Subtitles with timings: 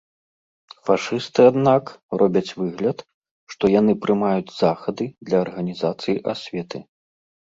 [0.87, 1.91] Фашысты, аднак,
[2.21, 2.97] робяць выгляд,
[3.53, 6.77] што яны прымаюць захады для арганізацыі асветы.